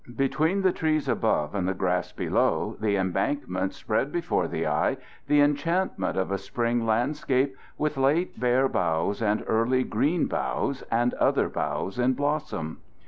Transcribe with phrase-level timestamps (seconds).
[0.15, 5.41] Between the trees above and the grass below, the embankment spread before the eye the
[5.41, 11.49] enchantment of a spring landscape, with late bare boughs and early green boughs and other
[11.49, 12.79] boughs in blossom.